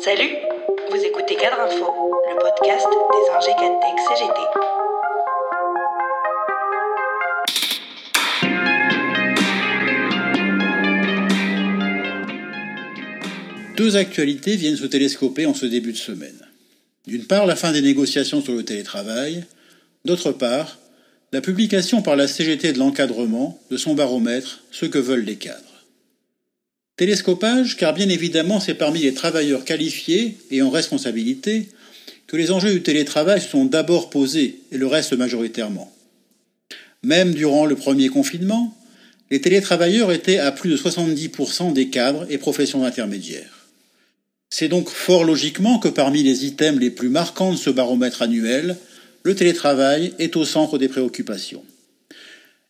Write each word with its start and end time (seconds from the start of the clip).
Salut, 0.00 0.34
vous 0.90 1.04
écoutez 1.04 1.36
Cadre 1.36 1.60
Info, 1.60 1.86
le 2.28 2.36
podcast 2.38 2.86
des 3.12 3.26
ingé 3.34 3.52
Cantech 3.58 3.98
CGT. 4.08 4.40
Deux 13.76 13.96
actualités 13.96 14.56
viennent 14.56 14.76
se 14.76 14.86
télescoper 14.86 15.46
en 15.46 15.54
ce 15.54 15.66
début 15.66 15.92
de 15.92 15.96
semaine. 15.96 16.46
D'une 17.06 17.24
part, 17.24 17.46
la 17.46 17.56
fin 17.56 17.72
des 17.72 17.80
négociations 17.82 18.42
sur 18.42 18.52
le 18.52 18.64
télétravail. 18.64 19.44
D'autre 20.04 20.32
part, 20.32 20.78
la 21.32 21.40
publication 21.40 22.02
par 22.02 22.16
la 22.16 22.28
CGT 22.28 22.72
de 22.72 22.78
l'encadrement 22.78 23.58
de 23.70 23.76
son 23.76 23.94
baromètre 23.94 24.62
Ce 24.70 24.86
que 24.86 24.98
veulent 24.98 25.24
les 25.24 25.36
cadres. 25.36 25.67
Télescopage, 26.98 27.76
car 27.76 27.94
bien 27.94 28.08
évidemment, 28.08 28.58
c'est 28.58 28.74
parmi 28.74 28.98
les 28.98 29.14
travailleurs 29.14 29.64
qualifiés 29.64 30.36
et 30.50 30.62
en 30.62 30.68
responsabilité 30.68 31.68
que 32.26 32.36
les 32.36 32.50
enjeux 32.50 32.72
du 32.72 32.82
télétravail 32.82 33.40
sont 33.40 33.64
d'abord 33.64 34.10
posés, 34.10 34.58
et 34.72 34.78
le 34.78 34.88
reste 34.88 35.12
majoritairement. 35.12 35.94
Même 37.04 37.34
durant 37.34 37.66
le 37.66 37.76
premier 37.76 38.08
confinement, 38.08 38.76
les 39.30 39.40
télétravailleurs 39.40 40.10
étaient 40.10 40.40
à 40.40 40.50
plus 40.50 40.70
de 40.70 40.76
70% 40.76 41.72
des 41.72 41.88
cadres 41.88 42.26
et 42.30 42.36
professions 42.36 42.84
intermédiaires. 42.84 43.68
C'est 44.50 44.66
donc 44.66 44.88
fort 44.90 45.22
logiquement 45.22 45.78
que 45.78 45.88
parmi 45.88 46.24
les 46.24 46.46
items 46.46 46.80
les 46.80 46.90
plus 46.90 47.10
marquants 47.10 47.52
de 47.52 47.58
ce 47.58 47.70
baromètre 47.70 48.22
annuel, 48.22 48.76
le 49.22 49.36
télétravail 49.36 50.14
est 50.18 50.34
au 50.34 50.44
centre 50.44 50.78
des 50.78 50.88
préoccupations. 50.88 51.62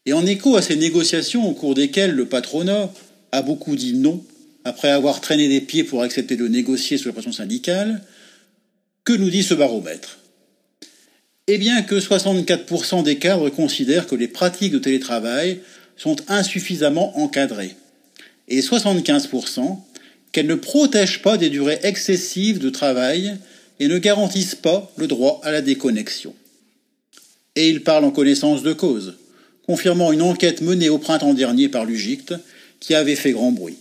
Et 0.04 0.12
en 0.12 0.26
écho 0.26 0.54
à 0.56 0.62
ces 0.62 0.76
négociations 0.76 1.48
au 1.48 1.54
cours 1.54 1.74
desquelles 1.74 2.12
le 2.12 2.26
patronat 2.26 2.92
a 3.32 3.42
beaucoup 3.42 3.76
dit 3.76 3.94
non, 3.94 4.24
après 4.64 4.90
avoir 4.90 5.20
traîné 5.20 5.48
des 5.48 5.60
pieds 5.60 5.84
pour 5.84 6.02
accepter 6.02 6.36
de 6.36 6.48
négocier 6.48 6.98
sous 6.98 7.08
la 7.08 7.12
pression 7.12 7.32
syndicale, 7.32 8.02
que 9.04 9.12
nous 9.12 9.30
dit 9.30 9.42
ce 9.42 9.54
baromètre? 9.54 10.18
Eh 11.46 11.56
bien 11.56 11.82
que 11.82 11.94
64% 11.94 13.02
des 13.02 13.16
cadres 13.16 13.48
considèrent 13.48 14.06
que 14.06 14.14
les 14.14 14.28
pratiques 14.28 14.72
de 14.72 14.78
télétravail 14.78 15.60
sont 15.96 16.16
insuffisamment 16.28 17.18
encadrées, 17.18 17.74
et 18.48 18.60
75% 18.60 19.78
qu'elles 20.32 20.46
ne 20.46 20.54
protègent 20.54 21.22
pas 21.22 21.38
des 21.38 21.48
durées 21.48 21.80
excessives 21.82 22.58
de 22.58 22.70
travail 22.70 23.36
et 23.80 23.88
ne 23.88 23.98
garantissent 23.98 24.54
pas 24.54 24.92
le 24.96 25.06
droit 25.06 25.40
à 25.42 25.50
la 25.50 25.62
déconnexion. 25.62 26.34
Et 27.56 27.70
il 27.70 27.82
parle 27.82 28.04
en 28.04 28.10
connaissance 28.10 28.62
de 28.62 28.72
cause, 28.72 29.16
confirmant 29.66 30.12
une 30.12 30.22
enquête 30.22 30.60
menée 30.60 30.88
au 30.88 30.98
printemps 30.98 31.34
dernier 31.34 31.68
par 31.68 31.84
l'UGICT 31.84 32.34
qui 32.80 32.94
avait 32.94 33.16
fait 33.16 33.32
grand 33.32 33.52
bruit. 33.52 33.78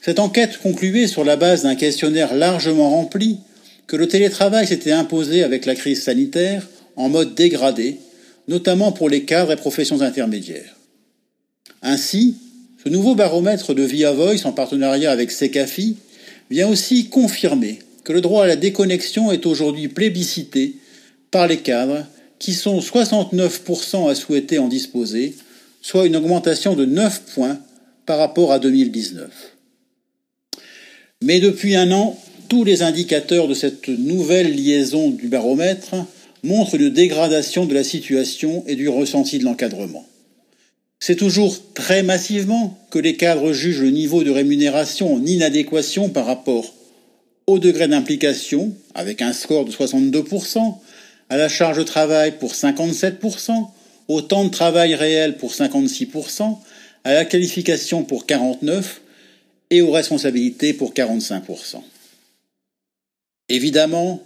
Cette 0.00 0.18
enquête 0.18 0.58
concluait 0.58 1.06
sur 1.06 1.24
la 1.24 1.36
base 1.36 1.62
d'un 1.62 1.76
questionnaire 1.76 2.34
largement 2.34 2.90
rempli 2.90 3.38
que 3.86 3.96
le 3.96 4.08
télétravail 4.08 4.66
s'était 4.66 4.92
imposé 4.92 5.42
avec 5.42 5.64
la 5.64 5.74
crise 5.74 6.02
sanitaire 6.02 6.66
en 6.96 7.08
mode 7.08 7.34
dégradé, 7.34 7.98
notamment 8.48 8.92
pour 8.92 9.08
les 9.08 9.24
cadres 9.24 9.52
et 9.52 9.56
professions 9.56 10.02
intermédiaires. 10.02 10.76
Ainsi, 11.82 12.36
ce 12.82 12.88
nouveau 12.88 13.14
baromètre 13.14 13.74
de 13.74 13.82
Via 13.82 14.12
Voice 14.12 14.44
en 14.44 14.52
partenariat 14.52 15.12
avec 15.12 15.30
Secafi 15.30 15.96
vient 16.50 16.68
aussi 16.68 17.08
confirmer 17.08 17.78
que 18.02 18.12
le 18.12 18.20
droit 18.20 18.44
à 18.44 18.48
la 18.48 18.56
déconnexion 18.56 19.30
est 19.30 19.46
aujourd'hui 19.46 19.88
plébiscité 19.88 20.74
par 21.30 21.46
les 21.46 21.58
cadres 21.58 22.06
qui 22.38 22.54
sont 22.54 22.80
69% 22.80 24.10
à 24.10 24.14
souhaiter 24.16 24.58
en 24.58 24.66
disposer, 24.66 25.36
soit 25.80 26.06
une 26.06 26.16
augmentation 26.16 26.74
de 26.74 26.84
9 26.84 27.22
points 27.34 27.58
par 28.06 28.18
rapport 28.18 28.52
à 28.52 28.58
2019. 28.58 29.30
Mais 31.22 31.40
depuis 31.40 31.76
un 31.76 31.90
an, 31.92 32.18
tous 32.48 32.64
les 32.64 32.82
indicateurs 32.82 33.48
de 33.48 33.54
cette 33.54 33.88
nouvelle 33.88 34.54
liaison 34.54 35.10
du 35.10 35.28
baromètre 35.28 35.94
montrent 36.42 36.74
une 36.74 36.90
dégradation 36.90 37.64
de 37.64 37.74
la 37.74 37.84
situation 37.84 38.64
et 38.66 38.74
du 38.74 38.88
ressenti 38.88 39.38
de 39.38 39.44
l'encadrement. 39.44 40.06
C'est 40.98 41.16
toujours 41.16 41.56
très 41.74 42.02
massivement 42.02 42.78
que 42.90 42.98
les 42.98 43.16
cadres 43.16 43.52
jugent 43.52 43.82
le 43.82 43.90
niveau 43.90 44.22
de 44.22 44.30
rémunération 44.30 45.14
en 45.14 45.24
inadéquation 45.24 46.08
par 46.08 46.26
rapport 46.26 46.74
au 47.46 47.58
degré 47.58 47.88
d'implication, 47.88 48.72
avec 48.94 49.22
un 49.22 49.32
score 49.32 49.64
de 49.64 49.72
62%, 49.72 50.76
à 51.28 51.36
la 51.36 51.48
charge 51.48 51.78
de 51.78 51.82
travail 51.82 52.38
pour 52.38 52.52
57%, 52.52 53.68
au 54.08 54.20
temps 54.20 54.44
de 54.44 54.50
travail 54.50 54.94
réel 54.94 55.36
pour 55.38 55.52
56%, 55.52 56.58
à 57.04 57.14
la 57.14 57.24
qualification 57.24 58.04
pour 58.04 58.24
49% 58.26 58.84
et 59.70 59.80
aux 59.80 59.90
responsabilités 59.90 60.74
pour 60.74 60.92
45%. 60.92 61.82
Évidemment, 63.48 64.22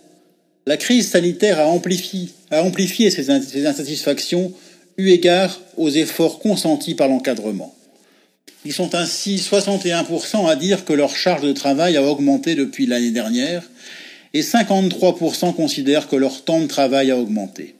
la 0.67 0.77
crise 0.77 1.11
sanitaire 1.11 1.61
a 1.61 1.67
amplifié, 1.69 3.11
ces, 3.11 3.31
insatisfactions 3.31 4.53
eu 4.99 5.11
égard 5.11 5.61
aux 5.77 5.91
efforts 5.91 6.41
consentis 6.41 6.95
par 6.95 7.07
l'encadrement. 7.07 7.75
Ils 8.65 8.73
sont 8.73 8.97
ainsi 8.97 9.37
61% 9.37 10.49
à 10.49 10.57
dire 10.57 10.85
que 10.85 10.93
leur 10.93 11.15
charge 11.15 11.43
de 11.43 11.53
travail 11.53 11.97
a 11.97 12.03
augmenté 12.03 12.57
depuis 12.57 12.87
l'année 12.87 13.13
dernière 13.13 13.63
et 14.35 14.43
53% 14.43 15.55
considèrent 15.55 16.09
que 16.09 16.17
leur 16.17 16.43
temps 16.43 16.61
de 16.61 16.67
travail 16.67 17.13
a 17.13 17.17
augmenté. 17.17 17.77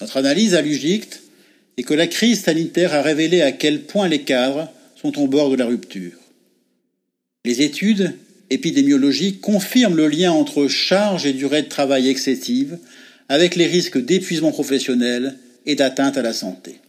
Notre 0.00 0.18
analyse 0.18 0.54
à 0.54 0.62
l'UGICT 0.62 1.22
est 1.76 1.82
que 1.82 1.94
la 1.94 2.06
crise 2.06 2.42
sanitaire 2.42 2.94
a 2.94 3.02
révélé 3.02 3.42
à 3.42 3.52
quel 3.52 3.82
point 3.82 4.08
les 4.08 4.22
cadres 4.22 4.68
sont 5.00 5.18
au 5.18 5.26
bord 5.26 5.50
de 5.50 5.56
la 5.56 5.66
rupture. 5.66 6.18
Les 7.44 7.62
études 7.62 8.14
épidémiologiques 8.50 9.40
confirment 9.40 9.96
le 9.96 10.08
lien 10.08 10.32
entre 10.32 10.68
charge 10.68 11.26
et 11.26 11.32
durée 11.32 11.62
de 11.62 11.68
travail 11.68 12.08
excessive 12.08 12.78
avec 13.28 13.56
les 13.56 13.66
risques 13.66 13.98
d'épuisement 13.98 14.52
professionnel 14.52 15.36
et 15.66 15.74
d'atteinte 15.74 16.16
à 16.16 16.22
la 16.22 16.32
santé. 16.32 16.80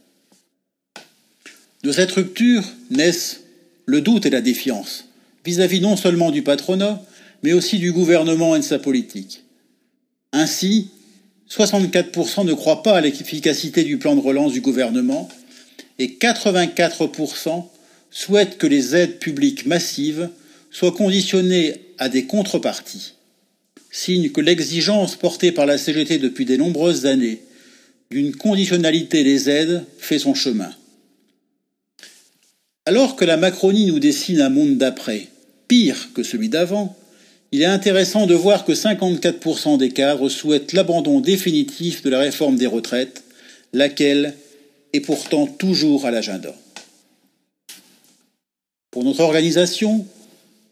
De 1.84 1.92
cette 1.92 2.12
rupture 2.12 2.64
naissent 2.90 3.42
le 3.86 4.02
doute 4.02 4.26
et 4.26 4.30
la 4.30 4.42
défiance 4.42 5.06
vis-à-vis 5.46 5.80
non 5.80 5.96
seulement 5.96 6.30
du 6.30 6.42
patronat, 6.42 7.02
mais 7.42 7.54
aussi 7.54 7.80
du 7.80 7.94
gouvernement 7.94 8.56
et 8.56 8.60
de 8.60 8.64
sa 8.64 8.80
politique. 8.80 9.44
Ainsi, 10.34 10.90
64% 11.50 12.46
ne 12.46 12.54
croient 12.54 12.84
pas 12.84 12.98
à 12.98 13.02
l'efficacité 13.02 13.84
du 13.84 13.98
plan 13.98 14.16
de 14.16 14.22
relance 14.22 14.52
du 14.52 14.62
gouvernement 14.62 15.30
et 16.00 16.18
84% 16.20 17.66
souhaitent 18.12 18.58
que 18.58 18.68
les 18.68 18.96
aides 18.96 19.20
publiques 19.20 19.66
massives 19.66 20.30
soient 20.72 20.92
conditionnées 20.92 21.76
à 21.98 22.10
des 22.10 22.26
contreparties, 22.26 23.14
signe 23.92 24.30
que 24.30 24.42
l'exigence 24.42 25.16
portée 25.16 25.52
par 25.52 25.66
la 25.66 25.78
CGT 25.78 26.18
depuis 26.20 26.46
de 26.46 26.56
nombreuses 26.56 27.06
années 27.06 27.42
d'une 28.12 28.36
conditionnalité 28.36 29.24
des 29.24 29.50
aides 29.50 29.84
fait 29.98 30.20
son 30.20 30.34
chemin. 30.34 30.72
Alors 32.86 33.16
que 33.16 33.26
la 33.26 33.38
Macronie 33.38 33.86
nous 33.86 34.00
dessine 34.00 34.40
un 34.40 34.50
monde 34.50 34.78
d'après, 34.78 35.28
pire 35.68 36.10
que 36.14 36.24
celui 36.24 36.48
d'avant, 36.48 36.96
il 37.52 37.62
est 37.62 37.66
intéressant 37.66 38.28
de 38.28 38.36
voir 38.36 38.66
que 38.66 38.74
54% 38.74 39.78
des 39.78 39.92
cadres 39.92 40.30
souhaitent 40.30 40.74
l'abandon 40.74 41.22
définitif 41.22 42.04
de 42.04 42.10
la 42.10 42.20
réforme 42.20 42.58
des 42.58 42.68
retraites, 42.68 43.24
laquelle 43.74 44.34
est 44.94 45.00
pourtant 45.02 45.48
toujours 45.48 46.06
à 46.06 46.12
l'agenda. 46.12 46.54
Pour 48.92 49.04
notre 49.04 49.22
organisation, 49.22 50.06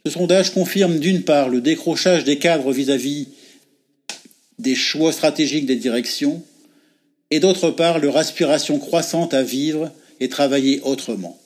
ce 0.06 0.12
sondage 0.12 0.54
confirme 0.54 1.00
d'une 1.00 1.24
part 1.24 1.50
le 1.50 1.62
décrochage 1.62 2.24
des 2.24 2.38
cadres 2.38 2.72
vis-à-vis 2.72 3.28
des 4.60 4.76
choix 4.76 5.12
stratégiques 5.12 5.66
des 5.66 5.76
directions, 5.76 6.42
et 7.32 7.40
d'autre 7.40 7.72
part 7.72 8.00
leur 8.00 8.18
aspiration 8.18 8.80
croissante 8.80 9.34
à 9.34 9.44
vivre 9.44 9.92
et 10.20 10.30
travailler 10.30 10.80
autrement. 10.84 11.40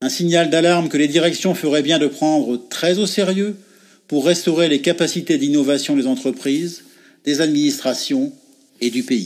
Un 0.00 0.08
signal 0.08 0.50
d'alarme 0.50 0.88
que 0.88 0.96
les 0.96 1.08
directions 1.08 1.54
feraient 1.54 1.82
bien 1.82 1.98
de 1.98 2.06
prendre 2.06 2.56
très 2.68 2.98
au 2.98 3.06
sérieux 3.06 3.56
pour 4.08 4.26
restaurer 4.26 4.68
les 4.68 4.80
capacités 4.80 5.38
d'innovation 5.38 5.96
des 5.96 6.06
entreprises, 6.06 6.84
des 7.24 7.40
administrations 7.40 8.32
et 8.80 8.90
du 8.90 9.02
pays. 9.02 9.24